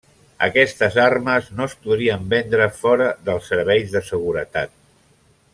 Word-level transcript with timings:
Aquestes 0.45 0.95
armes 1.03 1.51
no 1.59 1.67
es 1.71 1.75
podrien 1.83 2.25
vendre 2.33 2.71
fora 2.81 3.13
dels 3.29 3.53
serveis 3.55 3.97
de 3.97 4.03
seguretat. 4.11 4.79